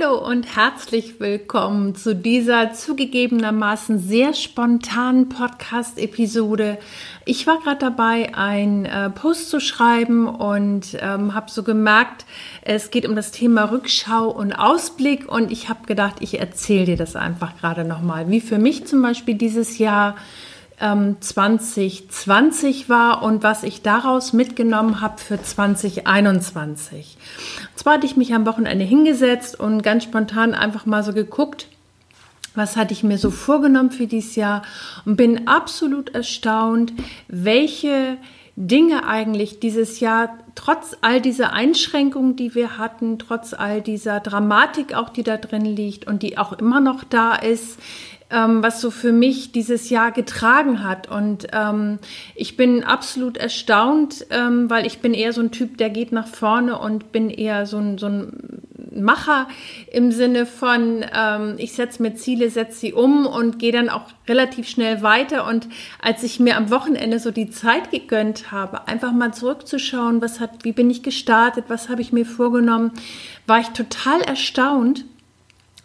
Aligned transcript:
Hallo 0.00 0.18
und 0.26 0.56
herzlich 0.56 1.20
willkommen 1.20 1.94
zu 1.94 2.14
dieser 2.14 2.72
zugegebenermaßen 2.72 3.98
sehr 3.98 4.34
spontanen 4.34 5.28
Podcast-Episode. 5.28 6.78
Ich 7.24 7.46
war 7.46 7.58
gerade 7.60 7.78
dabei, 7.78 8.34
einen 8.34 8.84
äh, 8.84 9.10
Post 9.10 9.50
zu 9.50 9.60
schreiben 9.60 10.26
und 10.26 10.96
ähm, 11.00 11.34
habe 11.34 11.50
so 11.50 11.62
gemerkt, 11.62 12.24
es 12.62 12.90
geht 12.90 13.06
um 13.06 13.16
das 13.16 13.30
Thema 13.30 13.64
Rückschau 13.70 14.28
und 14.28 14.52
Ausblick. 14.52 15.30
Und 15.30 15.50
ich 15.50 15.68
habe 15.68 15.86
gedacht, 15.86 16.16
ich 16.20 16.38
erzähle 16.38 16.86
dir 16.86 16.96
das 16.96 17.16
einfach 17.16 17.56
gerade 17.58 17.84
nochmal, 17.84 18.30
wie 18.30 18.40
für 18.40 18.58
mich 18.58 18.86
zum 18.86 19.02
Beispiel 19.02 19.34
dieses 19.34 19.78
Jahr 19.78 20.16
2020 20.80 22.82
ähm, 22.82 22.88
war 22.88 23.22
und 23.22 23.42
was 23.42 23.62
ich 23.62 23.82
daraus 23.82 24.32
mitgenommen 24.32 25.00
habe 25.00 25.18
für 25.18 25.40
2021. 25.40 27.18
Und 27.70 27.78
zwar 27.78 27.94
hatte 27.94 28.06
ich 28.06 28.16
mich 28.16 28.32
am 28.32 28.46
Wochenende 28.46 28.84
hingesetzt 28.84 29.60
und 29.60 29.82
ganz 29.82 30.04
spontan 30.04 30.54
einfach 30.54 30.86
mal 30.86 31.02
so 31.02 31.12
geguckt, 31.12 31.68
was 32.54 32.76
hatte 32.76 32.94
ich 32.94 33.04
mir 33.04 33.18
so 33.18 33.30
vorgenommen 33.30 33.90
für 33.90 34.06
dieses 34.06 34.36
Jahr 34.36 34.62
und 35.04 35.16
bin 35.16 35.46
absolut 35.46 36.14
erstaunt, 36.14 36.94
welche 37.28 38.16
Dinge 38.62 39.06
eigentlich 39.06 39.58
dieses 39.58 40.00
Jahr 40.00 40.36
trotz 40.54 40.94
all 41.00 41.22
dieser 41.22 41.54
Einschränkungen, 41.54 42.36
die 42.36 42.54
wir 42.54 42.76
hatten, 42.76 43.18
trotz 43.18 43.54
all 43.54 43.80
dieser 43.80 44.20
Dramatik 44.20 44.92
auch, 44.92 45.08
die 45.08 45.22
da 45.22 45.38
drin 45.38 45.64
liegt 45.64 46.06
und 46.06 46.22
die 46.22 46.36
auch 46.36 46.52
immer 46.52 46.78
noch 46.78 47.02
da 47.02 47.34
ist, 47.36 47.78
ähm, 48.30 48.62
was 48.62 48.82
so 48.82 48.90
für 48.90 49.12
mich 49.12 49.52
dieses 49.52 49.88
Jahr 49.88 50.12
getragen 50.12 50.84
hat. 50.84 51.10
Und 51.10 51.46
ähm, 51.54 52.00
ich 52.34 52.58
bin 52.58 52.84
absolut 52.84 53.38
erstaunt, 53.38 54.26
ähm, 54.28 54.68
weil 54.68 54.86
ich 54.86 55.00
bin 55.00 55.14
eher 55.14 55.32
so 55.32 55.40
ein 55.40 55.52
Typ, 55.52 55.78
der 55.78 55.88
geht 55.88 56.12
nach 56.12 56.28
vorne 56.28 56.78
und 56.78 57.12
bin 57.12 57.30
eher 57.30 57.64
so 57.64 57.78
ein, 57.78 57.96
so 57.96 58.08
ein 58.08 58.59
Macher 58.90 59.48
im 59.90 60.12
Sinne 60.12 60.46
von, 60.46 61.04
ähm, 61.14 61.54
ich 61.58 61.72
setze 61.72 62.02
mir 62.02 62.14
Ziele, 62.14 62.50
setze 62.50 62.78
sie 62.78 62.92
um 62.92 63.26
und 63.26 63.58
gehe 63.58 63.72
dann 63.72 63.88
auch 63.88 64.06
relativ 64.28 64.68
schnell 64.68 65.02
weiter. 65.02 65.46
Und 65.46 65.68
als 66.00 66.22
ich 66.22 66.40
mir 66.40 66.56
am 66.56 66.70
Wochenende 66.70 67.18
so 67.18 67.30
die 67.30 67.50
Zeit 67.50 67.90
gegönnt 67.90 68.52
habe, 68.52 68.88
einfach 68.88 69.12
mal 69.12 69.32
zurückzuschauen, 69.32 70.20
was 70.20 70.40
hat, 70.40 70.64
wie 70.64 70.72
bin 70.72 70.90
ich 70.90 71.02
gestartet, 71.02 71.66
was 71.68 71.88
habe 71.88 72.02
ich 72.02 72.12
mir 72.12 72.26
vorgenommen, 72.26 72.92
war 73.46 73.60
ich 73.60 73.68
total 73.68 74.20
erstaunt, 74.20 75.04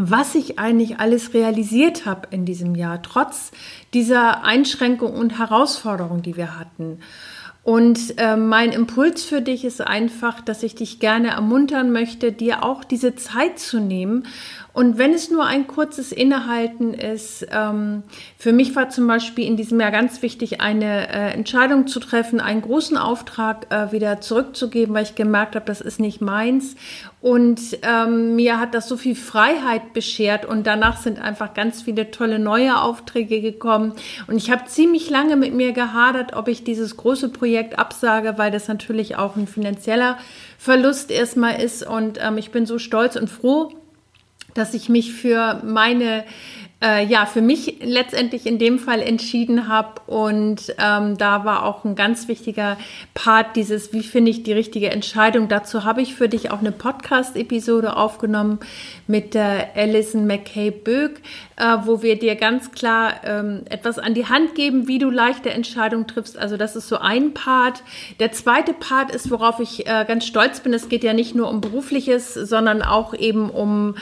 was 0.00 0.36
ich 0.36 0.60
eigentlich 0.60 1.00
alles 1.00 1.34
realisiert 1.34 2.06
habe 2.06 2.28
in 2.30 2.44
diesem 2.44 2.76
Jahr, 2.76 3.02
trotz 3.02 3.50
dieser 3.94 4.44
Einschränkungen 4.44 5.14
und 5.14 5.38
Herausforderungen, 5.38 6.22
die 6.22 6.36
wir 6.36 6.58
hatten. 6.58 7.00
Und 7.62 8.14
äh, 8.16 8.36
mein 8.36 8.72
Impuls 8.72 9.24
für 9.24 9.42
dich 9.42 9.64
ist 9.64 9.82
einfach, 9.82 10.40
dass 10.40 10.62
ich 10.62 10.74
dich 10.74 11.00
gerne 11.00 11.28
ermuntern 11.28 11.92
möchte, 11.92 12.32
dir 12.32 12.64
auch 12.64 12.82
diese 12.82 13.14
Zeit 13.14 13.58
zu 13.58 13.78
nehmen 13.78 14.24
und 14.78 14.96
wenn 14.96 15.12
es 15.12 15.28
nur 15.28 15.44
ein 15.44 15.66
kurzes 15.66 16.12
Innehalten 16.12 16.94
ist, 16.94 17.44
ähm, 17.50 18.04
für 18.38 18.52
mich 18.52 18.76
war 18.76 18.90
zum 18.90 19.08
Beispiel 19.08 19.44
in 19.44 19.56
diesem 19.56 19.80
Jahr 19.80 19.90
ganz 19.90 20.22
wichtig, 20.22 20.60
eine 20.60 21.08
äh, 21.08 21.32
Entscheidung 21.32 21.88
zu 21.88 21.98
treffen, 21.98 22.38
einen 22.38 22.62
großen 22.62 22.96
Auftrag 22.96 23.66
äh, 23.70 23.90
wieder 23.90 24.20
zurückzugeben, 24.20 24.94
weil 24.94 25.02
ich 25.02 25.16
gemerkt 25.16 25.56
habe, 25.56 25.66
das 25.66 25.80
ist 25.80 25.98
nicht 25.98 26.20
meins. 26.20 26.76
Und 27.20 27.78
ähm, 27.82 28.36
mir 28.36 28.60
hat 28.60 28.74
das 28.74 28.88
so 28.88 28.96
viel 28.96 29.16
Freiheit 29.16 29.92
beschert 29.92 30.44
und 30.44 30.68
danach 30.68 30.98
sind 30.98 31.20
einfach 31.20 31.52
ganz 31.52 31.82
viele 31.82 32.12
tolle 32.12 32.38
neue 32.38 32.80
Aufträge 32.80 33.40
gekommen. 33.40 33.94
Und 34.28 34.36
ich 34.36 34.52
habe 34.52 34.66
ziemlich 34.66 35.10
lange 35.10 35.34
mit 35.34 35.52
mir 35.52 35.72
gehadert, 35.72 36.36
ob 36.36 36.46
ich 36.46 36.62
dieses 36.62 36.96
große 36.96 37.30
Projekt 37.30 37.76
absage, 37.76 38.38
weil 38.38 38.52
das 38.52 38.68
natürlich 38.68 39.16
auch 39.16 39.34
ein 39.34 39.48
finanzieller 39.48 40.16
Verlust 40.58 41.10
erstmal 41.10 41.60
ist. 41.60 41.84
Und 41.84 42.18
ähm, 42.22 42.38
ich 42.38 42.52
bin 42.52 42.66
so 42.66 42.78
stolz 42.78 43.16
und 43.16 43.28
froh, 43.28 43.72
dass 44.54 44.74
ich 44.74 44.88
mich 44.88 45.12
für 45.12 45.60
meine 45.64 46.24
äh, 46.80 47.04
ja, 47.04 47.26
für 47.26 47.40
mich 47.40 47.78
letztendlich 47.80 48.46
in 48.46 48.58
dem 48.58 48.78
Fall 48.78 49.02
entschieden 49.02 49.68
habe. 49.68 50.00
Und 50.06 50.74
ähm, 50.78 51.18
da 51.18 51.44
war 51.44 51.64
auch 51.64 51.84
ein 51.84 51.96
ganz 51.96 52.28
wichtiger 52.28 52.76
Part 53.14 53.56
dieses, 53.56 53.92
wie 53.92 54.04
finde 54.04 54.30
ich 54.30 54.44
die 54.44 54.52
richtige 54.52 54.90
Entscheidung. 54.90 55.48
Dazu 55.48 55.84
habe 55.84 56.02
ich 56.02 56.14
für 56.14 56.28
dich 56.28 56.52
auch 56.52 56.60
eine 56.60 56.70
Podcast-Episode 56.70 57.96
aufgenommen 57.96 58.60
mit 59.08 59.34
der 59.34 59.70
Alison 59.74 60.26
McKay 60.26 60.70
Böck, 60.70 61.20
äh, 61.56 61.78
wo 61.84 62.02
wir 62.02 62.16
dir 62.16 62.36
ganz 62.36 62.70
klar 62.70 63.14
ähm, 63.24 63.62
etwas 63.68 63.98
an 63.98 64.14
die 64.14 64.26
Hand 64.26 64.54
geben, 64.54 64.86
wie 64.86 65.00
du 65.00 65.10
leichte 65.10 65.50
Entscheidungen 65.50 66.06
triffst. 66.06 66.38
Also 66.38 66.56
das 66.56 66.76
ist 66.76 66.88
so 66.88 66.98
ein 66.98 67.34
Part. 67.34 67.82
Der 68.20 68.30
zweite 68.30 68.72
Part 68.72 69.10
ist, 69.10 69.32
worauf 69.32 69.58
ich 69.58 69.88
äh, 69.88 70.04
ganz 70.06 70.26
stolz 70.26 70.60
bin. 70.60 70.72
Es 70.72 70.88
geht 70.88 71.02
ja 71.02 71.12
nicht 71.12 71.34
nur 71.34 71.48
um 71.48 71.60
berufliches, 71.60 72.34
sondern 72.34 72.82
auch 72.82 73.14
eben 73.14 73.50
um 73.50 73.96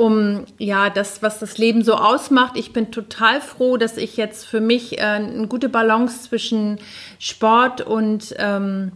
um 0.00 0.46
ja 0.56 0.88
das, 0.88 1.22
was 1.22 1.40
das 1.40 1.58
Leben 1.58 1.84
so 1.84 1.94
ausmacht. 2.20 2.56
Ich 2.56 2.72
bin 2.72 2.90
total 2.90 3.40
froh, 3.40 3.76
dass 3.76 3.96
ich 3.96 4.16
jetzt 4.16 4.46
für 4.46 4.60
mich 4.60 4.98
äh, 4.98 5.02
eine 5.02 5.46
gute 5.46 5.68
Balance 5.68 6.24
zwischen 6.28 6.78
Sport 7.18 7.80
und 7.80 8.34
ähm, 8.38 8.92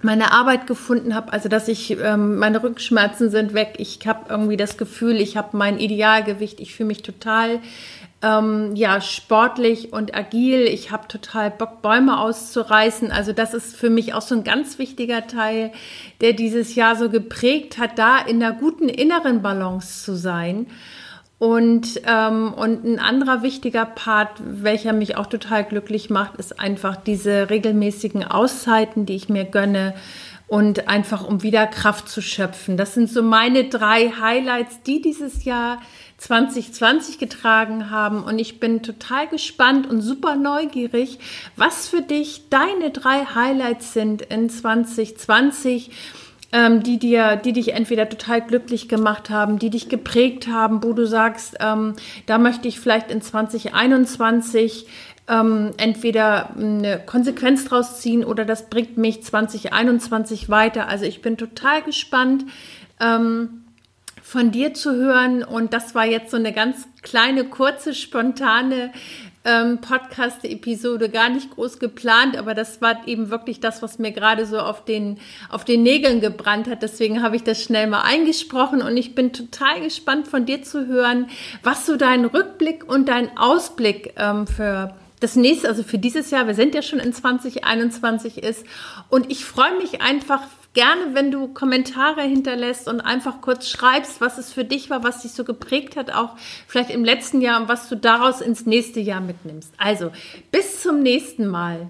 meine 0.00 0.32
Arbeit 0.32 0.66
gefunden 0.66 1.14
habe, 1.14 1.32
also 1.32 1.48
dass 1.48 1.68
ich 1.68 1.98
ähm, 2.00 2.38
meine 2.38 2.62
Rückenschmerzen 2.62 3.30
sind 3.30 3.52
weg. 3.52 3.74
Ich 3.76 3.98
habe 4.06 4.24
irgendwie 4.30 4.56
das 4.56 4.78
Gefühl, 4.78 5.20
ich 5.20 5.36
habe 5.36 5.56
mein 5.56 5.78
Idealgewicht. 5.78 6.60
Ich 6.60 6.74
fühle 6.74 6.86
mich 6.88 7.02
total 7.02 7.60
ähm, 8.22 8.74
ja, 8.74 9.00
sportlich 9.02 9.92
und 9.92 10.14
agil. 10.14 10.62
Ich 10.62 10.90
habe 10.90 11.08
total 11.08 11.50
Bock, 11.50 11.82
Bäume 11.82 12.18
auszureißen. 12.18 13.12
Also 13.12 13.32
das 13.32 13.52
ist 13.52 13.76
für 13.76 13.90
mich 13.90 14.14
auch 14.14 14.22
so 14.22 14.34
ein 14.34 14.44
ganz 14.44 14.78
wichtiger 14.78 15.26
Teil, 15.26 15.72
der 16.22 16.32
dieses 16.32 16.74
Jahr 16.74 16.96
so 16.96 17.10
geprägt 17.10 17.76
hat, 17.76 17.98
da 17.98 18.18
in 18.18 18.42
einer 18.42 18.54
guten 18.54 18.88
inneren 18.88 19.42
Balance 19.42 20.04
zu 20.04 20.16
sein. 20.16 20.68
Und, 21.42 22.00
ähm, 22.06 22.54
und 22.54 22.84
ein 22.84 23.00
anderer 23.00 23.42
wichtiger 23.42 23.84
Part, 23.84 24.30
welcher 24.38 24.92
mich 24.92 25.16
auch 25.16 25.26
total 25.26 25.64
glücklich 25.64 26.08
macht, 26.08 26.36
ist 26.36 26.60
einfach 26.60 26.94
diese 26.94 27.50
regelmäßigen 27.50 28.22
Auszeiten, 28.22 29.06
die 29.06 29.16
ich 29.16 29.28
mir 29.28 29.44
gönne 29.44 29.94
und 30.46 30.86
einfach 30.86 31.26
um 31.26 31.42
wieder 31.42 31.66
Kraft 31.66 32.08
zu 32.08 32.22
schöpfen. 32.22 32.76
Das 32.76 32.94
sind 32.94 33.10
so 33.10 33.24
meine 33.24 33.64
drei 33.64 34.12
Highlights, 34.20 34.82
die 34.86 35.02
dieses 35.02 35.44
Jahr 35.44 35.82
2020 36.18 37.18
getragen 37.18 37.90
haben. 37.90 38.22
Und 38.22 38.38
ich 38.38 38.60
bin 38.60 38.84
total 38.84 39.26
gespannt 39.26 39.90
und 39.90 40.00
super 40.00 40.36
neugierig, 40.36 41.18
was 41.56 41.88
für 41.88 42.02
dich 42.02 42.50
deine 42.50 42.92
drei 42.92 43.24
Highlights 43.24 43.94
sind 43.94 44.22
in 44.22 44.48
2020 44.48 45.90
ähm, 46.52 46.82
die 46.82 46.98
dir, 46.98 47.36
die 47.36 47.52
dich 47.52 47.72
entweder 47.72 48.08
total 48.08 48.42
glücklich 48.42 48.88
gemacht 48.88 49.30
haben, 49.30 49.58
die 49.58 49.70
dich 49.70 49.88
geprägt 49.88 50.48
haben, 50.48 50.82
wo 50.82 50.92
du 50.92 51.06
sagst, 51.06 51.56
ähm, 51.60 51.94
da 52.26 52.38
möchte 52.38 52.68
ich 52.68 52.78
vielleicht 52.78 53.10
in 53.10 53.22
2021 53.22 54.86
ähm, 55.28 55.70
entweder 55.78 56.50
eine 56.56 57.00
Konsequenz 57.04 57.64
draus 57.64 58.00
ziehen 58.00 58.24
oder 58.24 58.44
das 58.44 58.68
bringt 58.68 58.96
mich 58.98 59.22
2021 59.22 60.50
weiter. 60.50 60.88
Also 60.88 61.04
ich 61.04 61.22
bin 61.22 61.36
total 61.36 61.82
gespannt. 61.82 62.44
Ähm, 63.00 63.62
von 64.32 64.50
dir 64.50 64.72
zu 64.72 64.94
hören. 64.94 65.44
Und 65.44 65.74
das 65.74 65.94
war 65.94 66.06
jetzt 66.06 66.30
so 66.30 66.38
eine 66.38 66.52
ganz 66.52 66.88
kleine, 67.02 67.44
kurze, 67.44 67.92
spontane 67.92 68.92
ähm, 69.44 69.80
Podcast-Episode, 69.80 71.08
gar 71.08 71.28
nicht 71.28 71.50
groß 71.50 71.78
geplant, 71.78 72.36
aber 72.36 72.54
das 72.54 72.80
war 72.80 73.06
eben 73.06 73.30
wirklich 73.30 73.60
das, 73.60 73.82
was 73.82 73.98
mir 73.98 74.12
gerade 74.12 74.46
so 74.46 74.58
auf 74.58 74.84
den, 74.84 75.18
auf 75.48 75.64
den 75.64 75.82
Nägeln 75.82 76.20
gebrannt 76.20 76.68
hat. 76.68 76.82
Deswegen 76.82 77.22
habe 77.22 77.36
ich 77.36 77.42
das 77.42 77.62
schnell 77.62 77.86
mal 77.86 78.02
eingesprochen 78.02 78.82
und 78.82 78.96
ich 78.96 79.14
bin 79.14 79.32
total 79.32 79.80
gespannt 79.80 80.28
von 80.28 80.46
dir 80.46 80.62
zu 80.62 80.86
hören, 80.86 81.28
was 81.62 81.86
so 81.86 81.96
dein 81.96 82.24
Rückblick 82.24 82.88
und 82.88 83.08
dein 83.08 83.36
Ausblick 83.36 84.14
ähm, 84.16 84.46
für 84.46 84.94
das 85.20 85.36
nächste, 85.36 85.68
also 85.68 85.82
für 85.82 85.98
dieses 85.98 86.30
Jahr, 86.30 86.46
wir 86.46 86.54
sind 86.54 86.74
ja 86.74 86.82
schon 86.82 86.98
in 86.98 87.12
2021 87.12 88.42
ist. 88.42 88.66
Und 89.08 89.30
ich 89.30 89.44
freue 89.44 89.76
mich 89.78 90.00
einfach 90.00 90.42
gerne, 90.74 91.14
wenn 91.14 91.30
du 91.30 91.48
Kommentare 91.48 92.22
hinterlässt 92.22 92.88
und 92.88 93.00
einfach 93.00 93.40
kurz 93.40 93.68
schreibst, 93.68 94.20
was 94.20 94.38
es 94.38 94.52
für 94.52 94.64
dich 94.64 94.90
war, 94.90 95.04
was 95.04 95.22
dich 95.22 95.32
so 95.32 95.44
geprägt 95.44 95.96
hat, 95.96 96.12
auch 96.12 96.36
vielleicht 96.66 96.90
im 96.90 97.04
letzten 97.04 97.40
Jahr 97.40 97.60
und 97.60 97.68
was 97.68 97.88
du 97.88 97.96
daraus 97.96 98.40
ins 98.40 98.66
nächste 98.66 99.00
Jahr 99.00 99.20
mitnimmst. 99.20 99.72
Also, 99.78 100.10
bis 100.50 100.82
zum 100.82 101.02
nächsten 101.02 101.46
Mal. 101.46 101.88